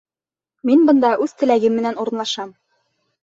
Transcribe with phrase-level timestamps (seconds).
[0.69, 2.53] Мин бында үҙ теләгем менән урынлашам!